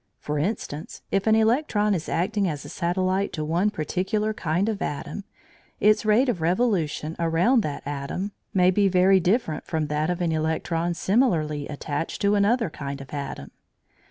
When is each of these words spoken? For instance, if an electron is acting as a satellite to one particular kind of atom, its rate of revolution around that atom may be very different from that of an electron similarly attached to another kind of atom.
For 0.17 0.39
instance, 0.39 1.03
if 1.11 1.27
an 1.27 1.35
electron 1.35 1.93
is 1.93 2.09
acting 2.09 2.47
as 2.47 2.65
a 2.65 2.69
satellite 2.69 3.31
to 3.33 3.45
one 3.45 3.69
particular 3.69 4.33
kind 4.33 4.67
of 4.67 4.81
atom, 4.81 5.25
its 5.79 6.07
rate 6.07 6.27
of 6.27 6.41
revolution 6.41 7.15
around 7.19 7.61
that 7.61 7.83
atom 7.85 8.31
may 8.51 8.71
be 8.71 8.87
very 8.87 9.19
different 9.19 9.63
from 9.67 9.89
that 9.89 10.09
of 10.09 10.19
an 10.19 10.31
electron 10.31 10.95
similarly 10.95 11.67
attached 11.67 12.19
to 12.23 12.33
another 12.33 12.71
kind 12.71 12.99
of 12.99 13.13
atom. 13.13 13.51